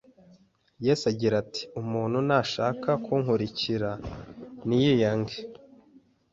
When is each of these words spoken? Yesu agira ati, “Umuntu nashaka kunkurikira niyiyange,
Yesu 0.85 1.03
agira 1.11 1.35
ati, 1.43 1.63
“Umuntu 1.81 2.17
nashaka 2.27 2.89
kunkurikira 3.05 3.89
niyiyange, 4.67 5.37